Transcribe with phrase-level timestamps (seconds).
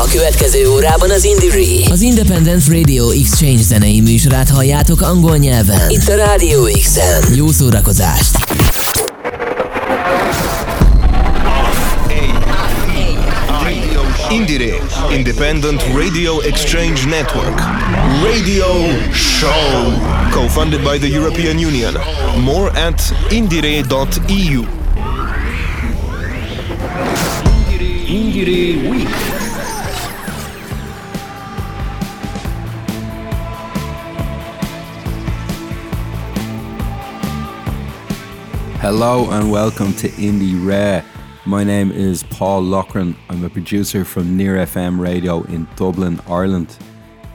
[0.00, 5.90] A következő órában az Indie Az Independent Radio Exchange zenei műsorát halljátok angol nyelven.
[5.90, 7.34] Itt a Radio X-en.
[7.34, 8.36] Jó szórakozást!
[14.30, 14.74] Indire,
[15.16, 17.60] Independent Radio Exchange Network.
[18.22, 18.66] Radio
[19.12, 19.92] Show.
[20.30, 21.94] Co-funded by the European Union.
[22.44, 24.64] More at indire.eu.
[28.06, 29.29] Indire Week.
[38.80, 41.04] Hello and welcome to Indie Rare.
[41.44, 43.14] My name is Paul Lochran.
[43.28, 46.78] I'm a producer from Near FM Radio in Dublin, Ireland.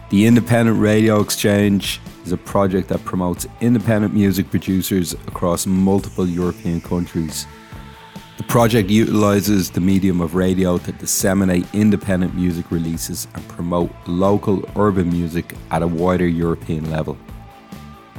[0.10, 6.82] The Independent Radio Exchange is a project that promotes independent music producers across multiple European
[6.82, 7.46] countries.
[8.38, 14.68] The project utilizes the medium of radio to disseminate independent music releases and promote local
[14.76, 17.16] urban music at a wider European level.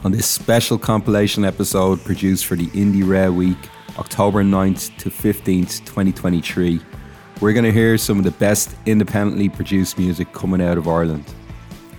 [0.05, 3.57] On this special compilation episode produced for the Indiere Week,
[3.99, 6.81] October 9th to 15th, 2023.
[7.41, 11.25] We're going to hear some of the best independently produced music coming out of Ireland,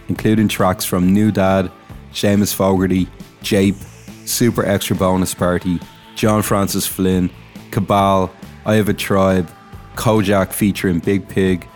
[0.09, 1.72] including tracks from New Dad,
[2.14, 3.09] Seamus Fogarty,
[3.42, 3.75] Jape,
[4.25, 5.80] Super Extra Bonus Party,
[6.16, 7.30] John Francis Flynn,
[7.72, 8.31] Cabal,
[8.66, 9.50] I Have a Tribe,
[9.95, 11.68] Kojaque featuring Big Pig,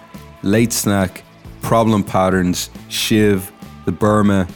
[0.44, 1.24] Late Snack,
[1.62, 3.52] Problem Patterns, Shiv,
[3.86, 4.48] The Burma,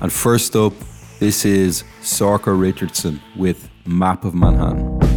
[0.00, 0.72] and first up,
[1.22, 5.11] this is Sorcha Richardson with Map of Manhattan.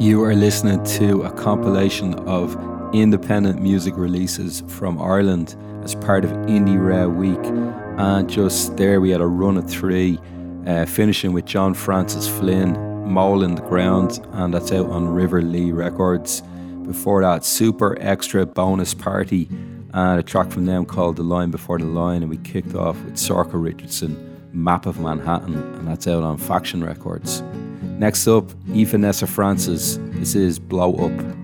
[0.00, 2.56] You are listening to a compilation of
[2.92, 7.38] independent music releases from Ireland as part of Indiere Week.
[7.96, 10.18] And just there, we had a run of three,
[10.66, 12.72] uh, finishing with John Francis Flynn,
[13.08, 16.42] Mole in the Ground, and that's out on River Lea Records.
[16.82, 19.48] Before that, Super Extra Bonus Party,
[19.92, 22.22] and a track from them called The Line Before the Line.
[22.22, 26.82] And we kicked off with Sorcha Richardson, Map of Manhattan, and that's out on Faction
[26.82, 27.44] Records.
[27.98, 29.98] Next up, Aoife Nessa Francis.
[30.14, 31.43] This is Blow Up.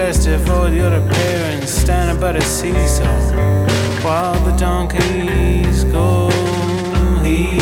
[0.00, 3.04] Best to avoid other parents, standing by the seesaw,
[4.02, 6.30] while the donkeys go
[7.22, 7.58] hee.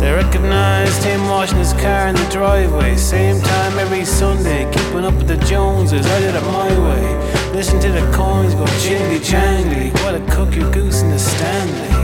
[0.00, 2.96] They recognized him washing his car in the driveway.
[2.96, 6.06] Same time every Sunday, keeping up with the Joneses.
[6.06, 7.04] I did it my way.
[7.52, 11.95] Listen to the coins go jingly jangly while I cook your goose in the Stanley.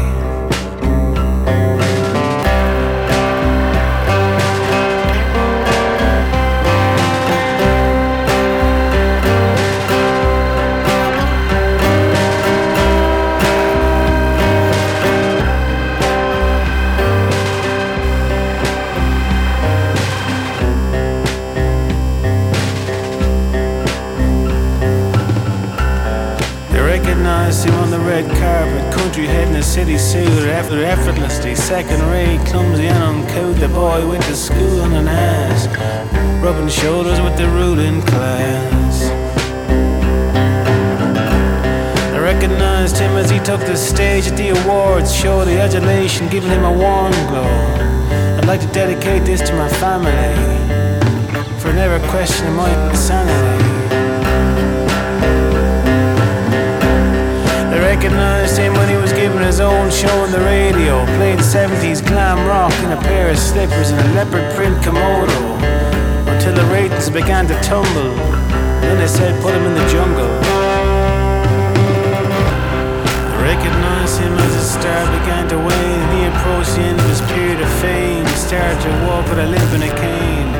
[27.92, 33.04] The red carpet, country head in a city suit, after effortlessly, second rate, clumsy and
[33.04, 33.60] uncouth.
[33.60, 35.66] The boy went to school on an ass,
[36.42, 39.02] rubbing shoulders with the ruling class.
[42.14, 46.50] I recognized him as he took the stage at the awards show, the adulation giving
[46.50, 47.52] him a warm glow.
[48.38, 50.32] I'd like to dedicate this to my family
[51.60, 53.81] for never questioning my sanity.
[57.96, 62.38] Recognized him when he was giving his own show on the radio, playing 70s glam
[62.48, 65.40] rock in a pair of slippers and a leopard print Komodo,
[66.32, 68.14] until the ratings began to tumble.
[68.80, 70.32] Then they said, put him in the jungle.
[73.44, 77.60] Recognized him as his star began to wane, he approached the end of his period
[77.60, 78.24] of fame.
[78.24, 80.52] He started to walk with a limp and a cane.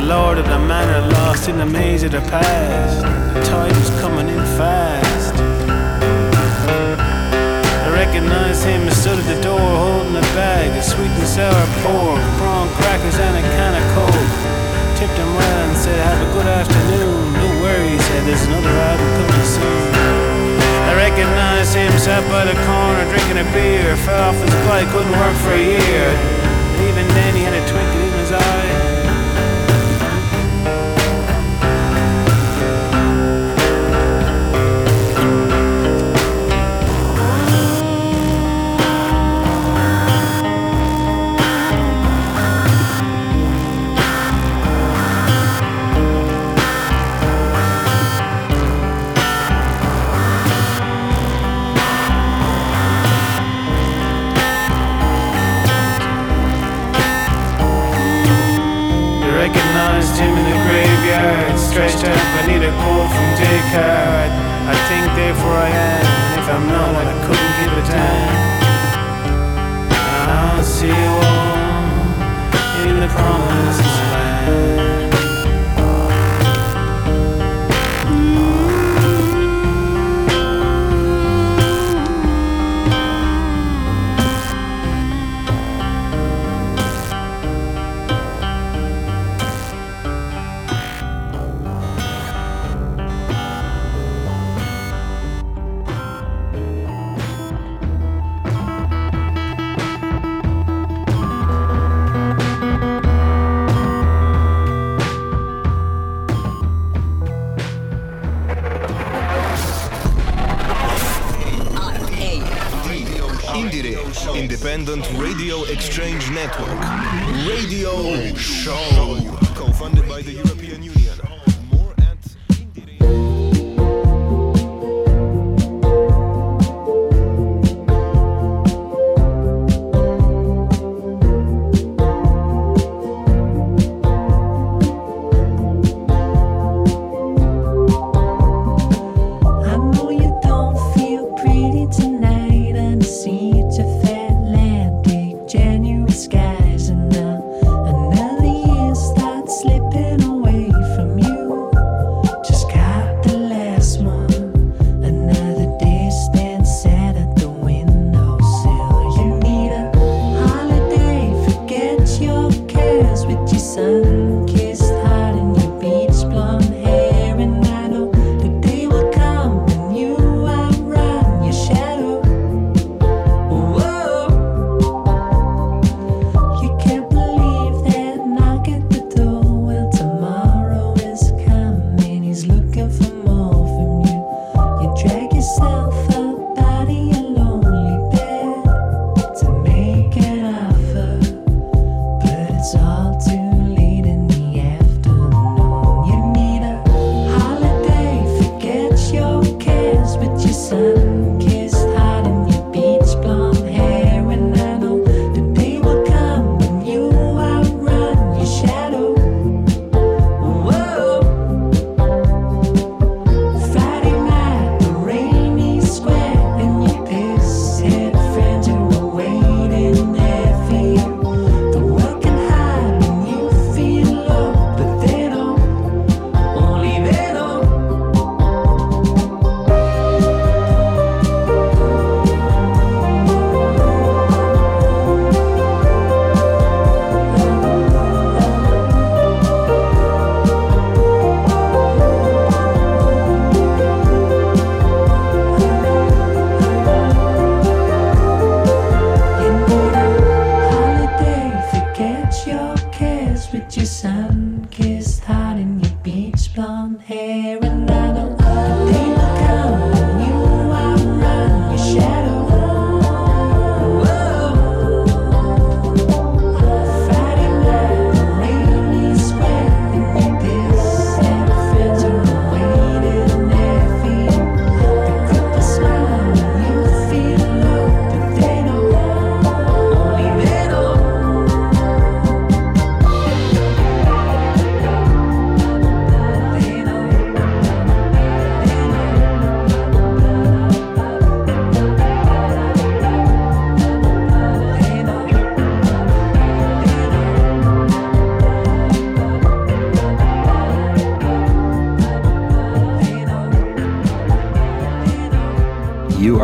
[0.00, 3.02] The lord of the manor lost in the maze of the past.
[3.34, 5.47] The tide was coming in fast.
[8.08, 11.52] I recognized him and stood at the door holding a bag of sweet and sour
[11.84, 14.32] pork, prawn crackers, and a can of coke.
[14.96, 17.36] Tipped him well and said, Have a good afternoon.
[17.36, 19.92] No worries, said, There's another album coming soon.
[20.88, 25.12] I recognized him sat by the corner drinking a beer, fell off his bike, couldn't
[25.12, 26.08] work for a year.
[26.08, 28.07] And even then, he had a twinkle
[61.78, 64.34] stretched out beneath a quote from Descartes.
[64.66, 68.34] I think therefore I am, and if I'm not, I couldn't give a damn.
[70.26, 71.78] I'll see you all
[72.82, 73.87] in the promised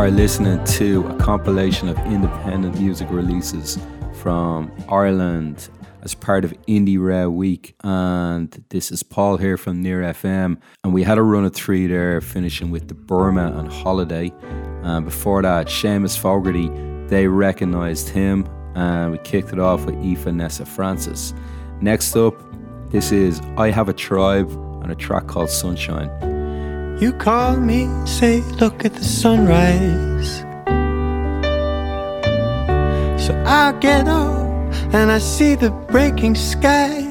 [0.05, 3.79] are listening to a compilation of independent music releases
[4.13, 5.67] from Ireland
[6.03, 7.73] as part of Indiere Week.
[7.83, 10.59] And this is Paul here from Near FM.
[10.83, 14.31] And we had a run of three there, finishing with the Burma and Holiday.
[14.83, 16.69] And before that, Seamus Fogarty,
[17.07, 18.47] they recognized him.
[18.75, 21.33] And we kicked it off with Aoife Nessa Francis.
[21.81, 22.35] Next up,
[22.91, 24.51] this is I Have a Tribe
[24.83, 26.34] and a track called Sunshine.
[26.99, 30.39] You call me, say, look at the sunrise.
[33.21, 34.47] So I get up
[34.93, 37.03] and I see the breaking sky.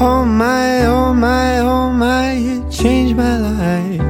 [0.00, 4.00] Oh my, oh my, oh my, you changed my life.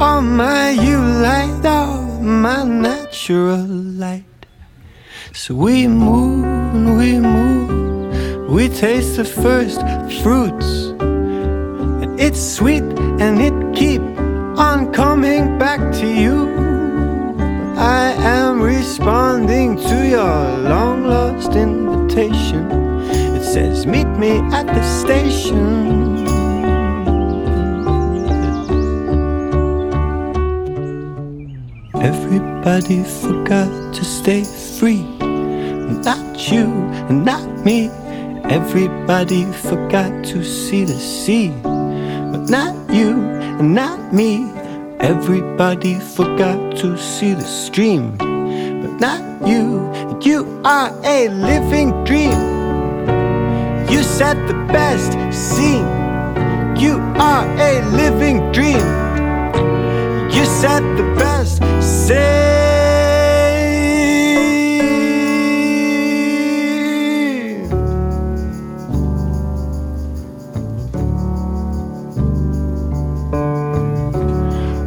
[0.00, 4.24] Oh my, you light up my natural light.
[5.32, 6.56] So we move
[6.96, 8.50] we move.
[8.50, 9.80] We taste the first
[10.22, 10.55] fruits, and
[12.26, 12.82] it's sweet
[13.22, 14.02] and it keep
[14.58, 16.36] on coming back to you.
[17.76, 20.36] I am responding to your
[20.72, 22.68] long lost invitation.
[23.36, 26.26] It says, Meet me at the station.
[31.94, 34.42] Everybody forgot to stay
[34.78, 35.04] free.
[36.08, 36.66] Not you
[37.08, 37.88] and not me.
[38.50, 41.52] Everybody forgot to see the sea.
[42.48, 43.10] Not you
[43.58, 44.48] and not me.
[45.00, 48.16] Everybody forgot to see the stream.
[48.18, 49.90] But not you.
[50.22, 52.38] You are a living dream.
[53.90, 55.88] You set the best scene.
[56.76, 58.86] You are a living dream.
[60.30, 62.55] You set the best scene.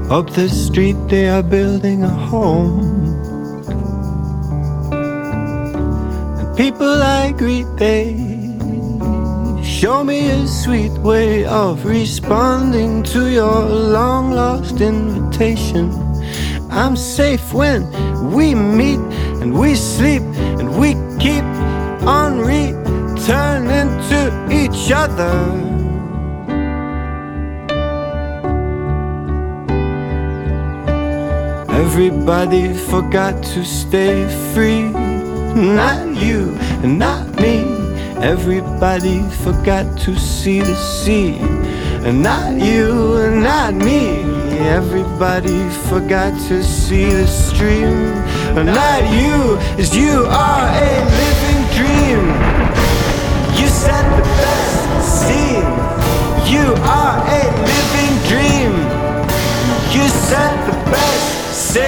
[0.09, 2.79] Up the street, they are building a home.
[6.39, 8.15] And people I greet, they
[9.63, 15.91] show me a sweet way of responding to your long lost invitation.
[16.71, 17.85] I'm safe when
[18.33, 18.99] we meet
[19.41, 20.23] and we sleep
[20.57, 21.45] and we keep
[22.09, 25.68] on returning to each other.
[31.91, 34.89] Everybody forgot to stay free.
[34.91, 37.65] not you and not me.
[38.21, 41.37] Everybody forgot to see the sea,
[42.05, 44.21] and not you and not me.
[44.77, 47.97] Everybody forgot to see the stream,
[48.55, 52.21] and not you, as you are a living dream.
[53.59, 54.79] You set the best
[55.17, 55.73] scene.
[56.53, 58.73] You are a living dream.
[59.91, 61.28] You set the best
[61.69, 61.83] scene.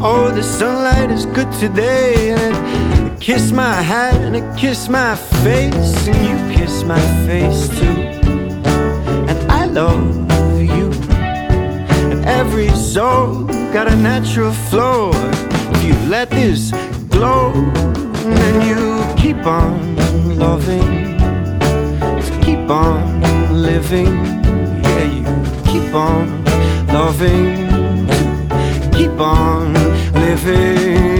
[0.00, 5.16] Oh, the sunlight is good today, and it kiss my hat and it kiss my
[5.42, 7.98] face, and you kiss my face too.
[9.30, 10.14] And I love
[10.60, 10.92] you,
[12.12, 15.10] and every soul got a natural flow.
[15.72, 16.72] If you let this
[17.18, 17.52] glow,
[18.38, 18.80] then you
[19.22, 19.96] keep on
[20.38, 21.18] loving,
[22.40, 23.20] keep on
[23.52, 24.14] living.
[24.84, 25.24] Yeah, you
[25.70, 26.44] keep on
[26.86, 27.68] loving
[28.98, 29.72] keep on
[30.14, 31.17] living.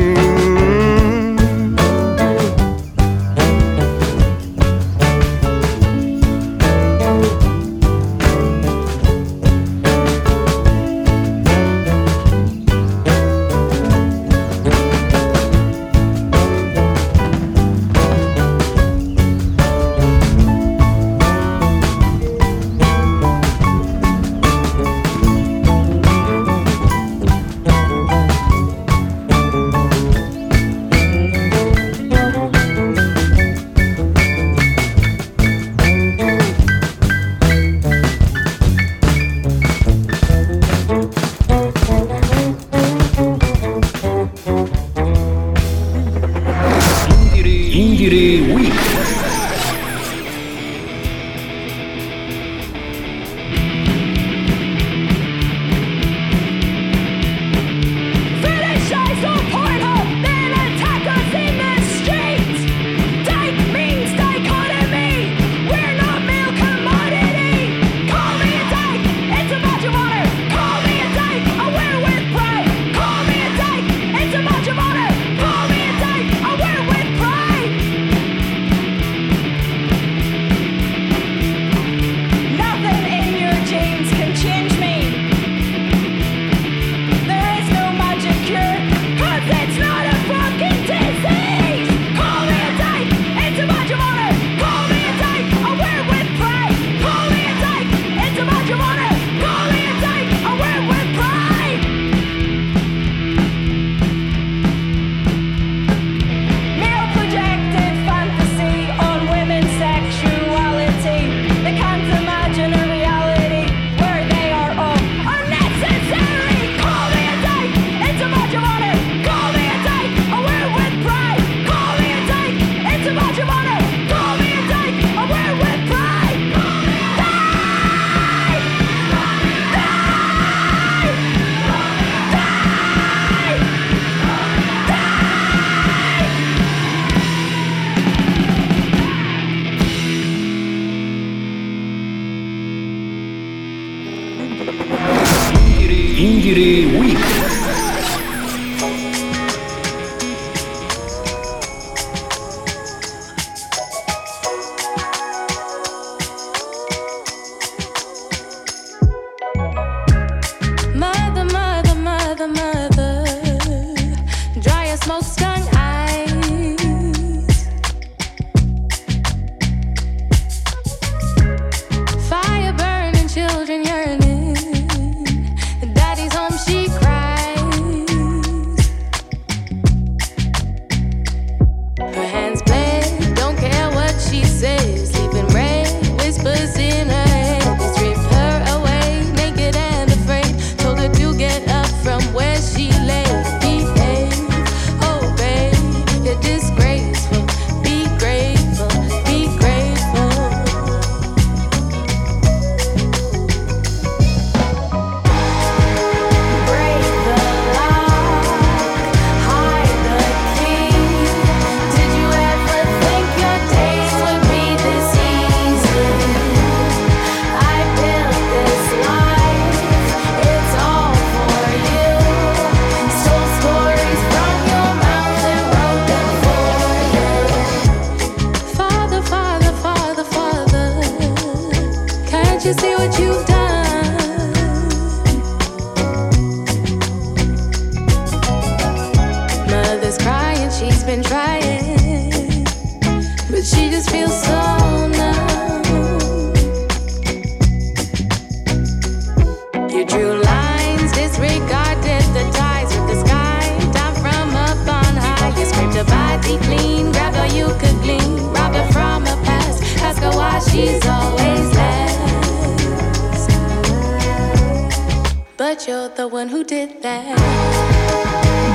[265.79, 267.39] But you're the one who did that.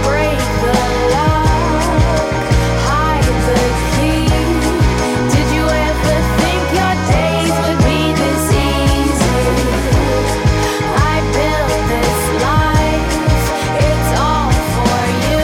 [0.07, 0.75] Break the
[1.11, 2.31] lock,
[2.87, 3.59] hide the
[3.91, 4.23] key.
[5.35, 9.43] Did you ever think your days would be this easy?
[10.95, 13.11] I built this life,
[13.83, 15.43] it's all for you.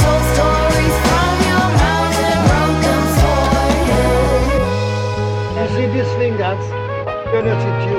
[0.00, 3.44] Told stories from your mouth and wrote them for
[3.92, 4.08] you.
[5.60, 6.64] You see these fingers,
[7.28, 7.89] to be honest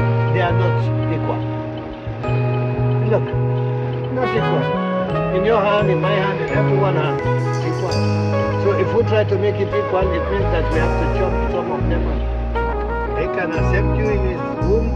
[3.12, 3.24] Look,
[4.14, 5.36] not equal.
[5.36, 7.20] In your hand, in my hand, in everyone's hand,
[7.68, 7.91] equal.
[8.64, 11.51] So if we try to make it equal, it means that we have to chop
[11.51, 13.20] some of them up.
[13.20, 14.88] He can accept you in his room,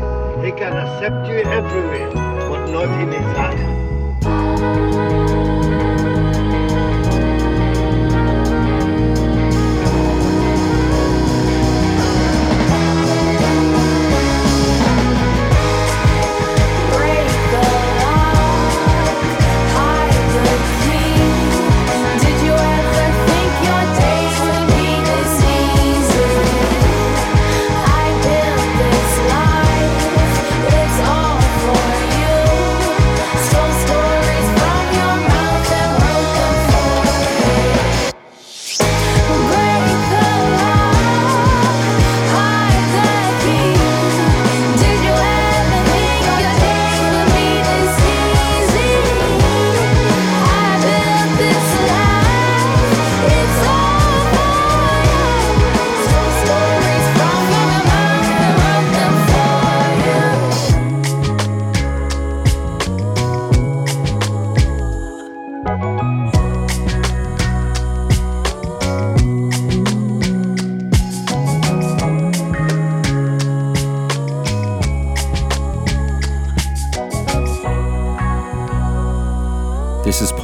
[0.45, 2.09] he can accept you everywhere,
[2.47, 5.14] but not in his heart.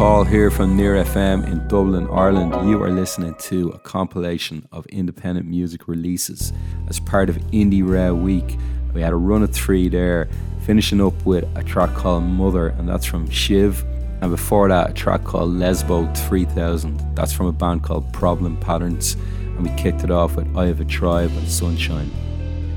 [0.02, 2.68] Paul here from Near FM in Dublin, Ireland.
[2.68, 6.52] You are listening to a compilation of independent music releases
[6.88, 8.58] as part of Indiere Week.
[8.96, 10.28] We had a run of three there,
[10.66, 13.86] finishing up with a track called Mother, and that's from Shiv.
[14.22, 17.16] And before that, a track called Lesbo 3000.
[17.16, 19.14] That's from a band called Problem Patterns.
[19.14, 22.10] And we kicked it off with I Have a Tribe and Sunshine.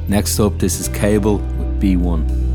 [0.08, 2.53] Next up, this is Cable with B1.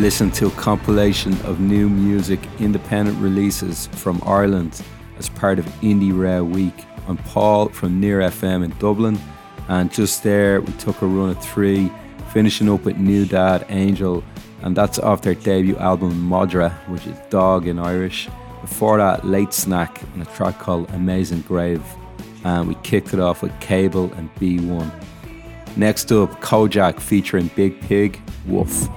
[0.00, 4.80] You're to a compilation of new music independent releases from Ireland
[5.18, 6.86] as part of Indiere Week.
[7.06, 9.18] I'm Paul from Near FM in Dublin,
[9.68, 11.92] and just there we took a run of three,
[12.32, 14.24] finishing up with New Dad Angel,
[14.62, 18.26] and that's off their debut album Madra, which is dog in Irish.
[18.62, 21.84] Before that, Late Snack and a track called Amazing Grave,
[22.44, 24.90] and we kicked it off with Cable and B1.
[25.76, 28.88] Next up, Kojaque featuring Biig Piig, Woof.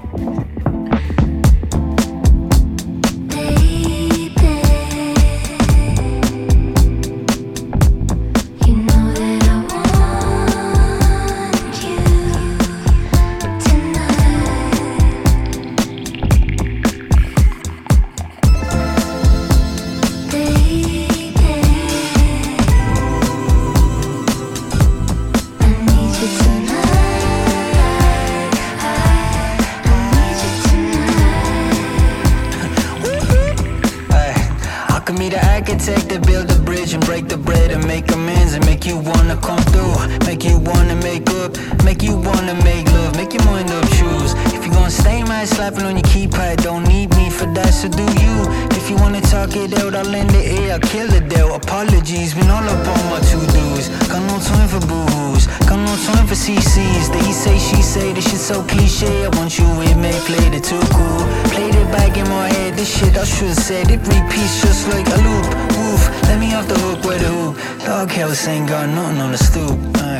[59.43, 61.21] Want you with me, played it too cool.
[61.51, 63.91] Played it back in my head, this shit I should've said.
[63.91, 65.47] It repeats just like a loop.
[65.75, 67.55] Woof, let me off the hook with the hoop.
[67.85, 69.77] Doghouse ain't got nothing on the stoop.
[69.97, 70.12] Aye,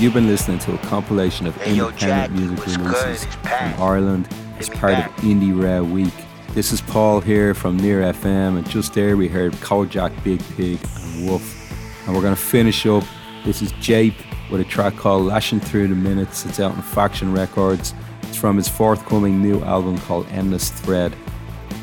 [0.00, 4.28] You've been listening to a compilation of Hey, yo, independent Jack, music releases from Ireland
[4.58, 5.18] as part back.
[5.18, 6.14] of Indiere Week.
[6.54, 10.80] This is Paul here from Near FM, and just there we heard Kojaque, Biig Piig,
[11.18, 11.70] and Wolf.
[12.06, 13.04] And we're going to finish up.
[13.44, 14.14] This is Jape
[14.50, 16.46] with a track called Lashing Through the Minutes.
[16.46, 17.92] It's out on Faction Records.
[18.22, 21.14] It's from his forthcoming new album called Endless Thread.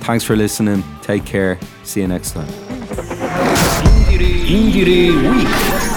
[0.02, 0.84] Thanks for listening.
[1.04, 1.60] Take care.
[1.84, 2.48] See you next time.
[4.48, 5.97] Indie Week.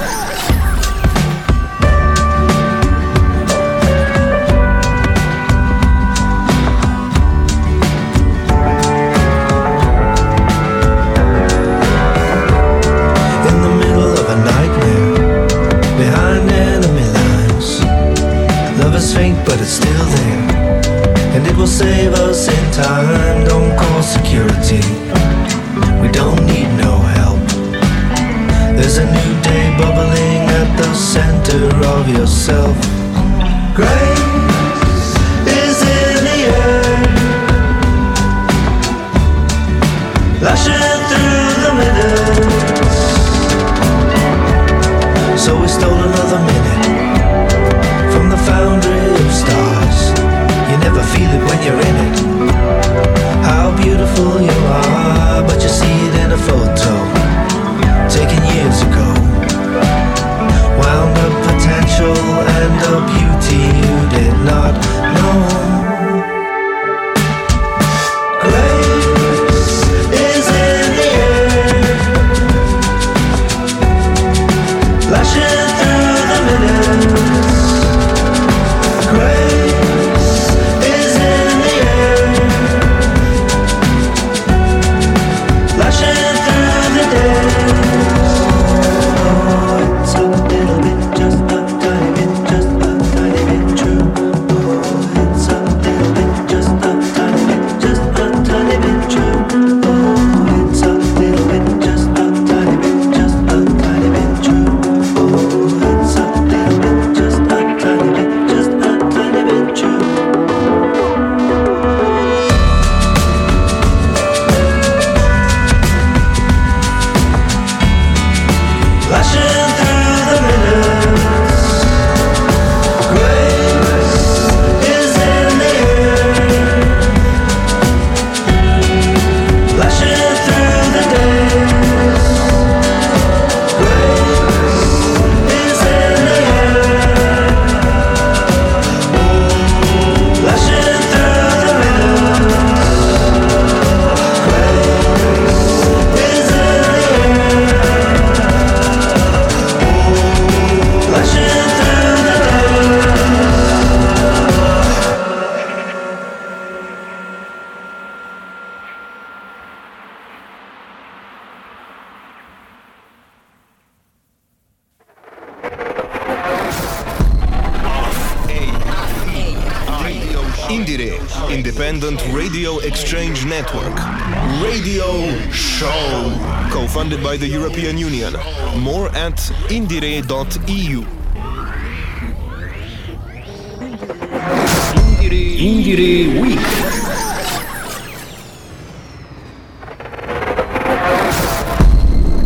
[184.97, 186.59] Indiere, Indiere Week.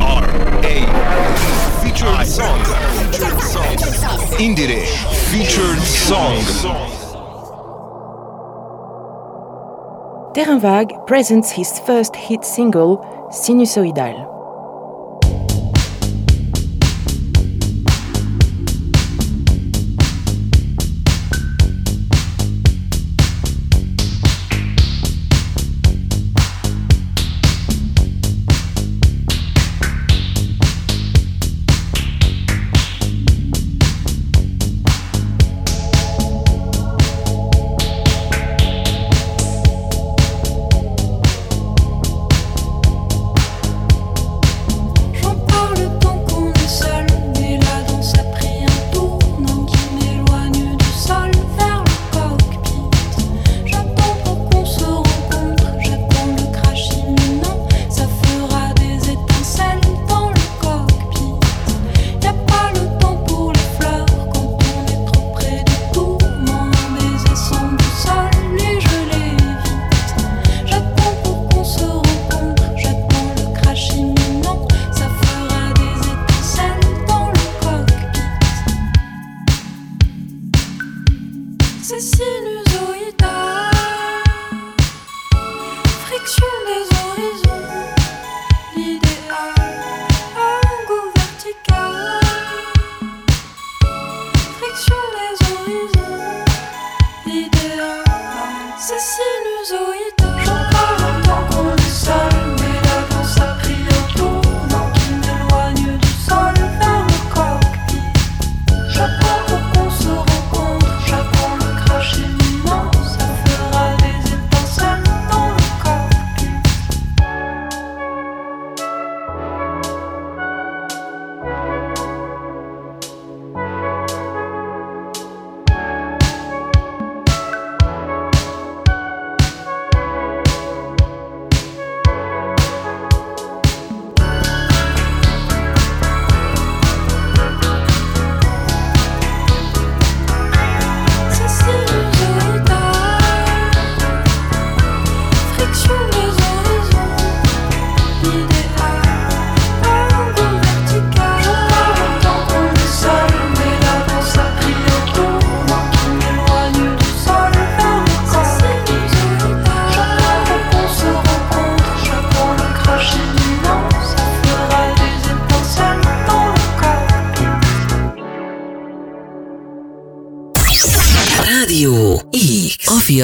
[0.01, 0.77] R.A.
[1.83, 2.61] Featured song.
[4.41, 4.87] Indiere
[5.31, 6.43] Featured song.
[10.35, 12.99] Terrain Vague presents his first hit single,
[13.31, 14.34] Sinusoidal.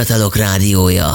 [0.00, 1.12] Fiatalok Rádiója.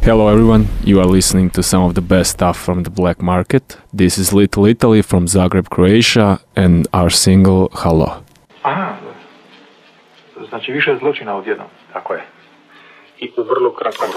[0.00, 3.76] Hello everyone, you are listening to some of the best stuff from the black market.
[3.92, 8.24] This is Little Italy from Zagreb, Croatia and our single Hello.
[8.62, 8.96] Aha,
[10.34, 11.66] to više zločina odjednom.
[11.92, 12.24] Tako je.
[13.18, 14.08] I u vrlo kratkom.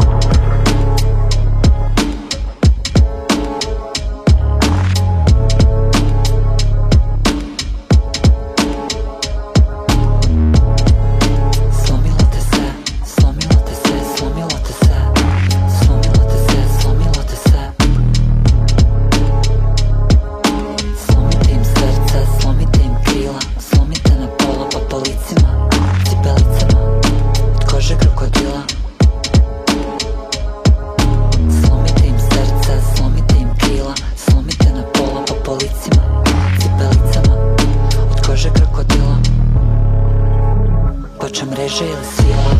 [41.61, 42.50] veže see.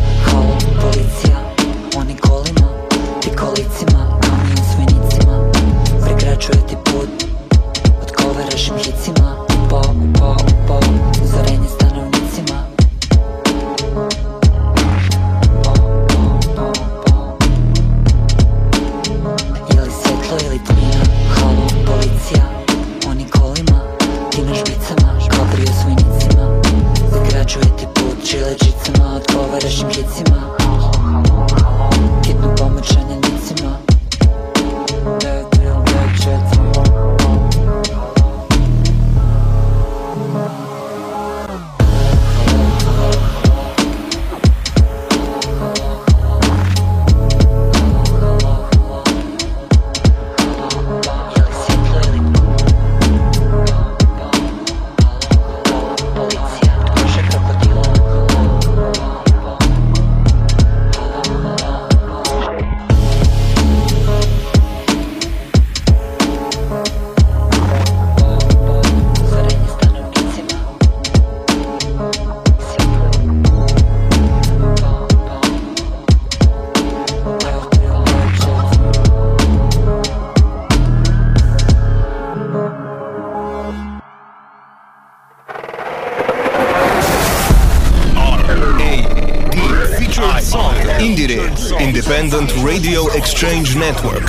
[93.42, 94.28] Exchange Network.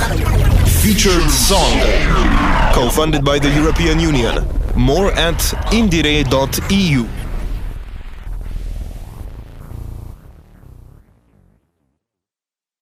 [0.82, 1.78] Featured song.
[2.74, 4.44] Co-funded by the European Union.
[4.74, 5.38] More at
[5.70, 7.23] indiere.eu.